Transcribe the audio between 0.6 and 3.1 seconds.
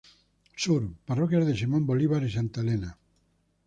Sur: Parroquias de Simón Bolívar y Santa Elena.